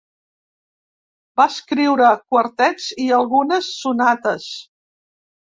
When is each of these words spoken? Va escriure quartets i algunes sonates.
Va 1.41 1.45
escriure 1.57 2.07
quartets 2.33 2.89
i 3.05 3.07
algunes 3.19 3.71
sonates. 3.85 4.53